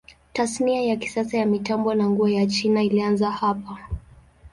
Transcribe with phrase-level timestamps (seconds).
[0.33, 3.77] Tasnia ya kisasa ya mitambo na nguo ya China ilianza hapa.